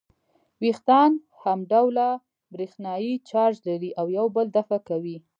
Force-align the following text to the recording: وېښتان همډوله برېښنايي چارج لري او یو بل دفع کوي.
وېښتان 0.61 1.11
همډوله 1.41 2.07
برېښنايي 2.53 3.13
چارج 3.29 3.55
لري 3.67 3.89
او 3.99 4.05
یو 4.17 4.25
بل 4.35 4.47
دفع 4.57 4.77
کوي. 4.89 5.17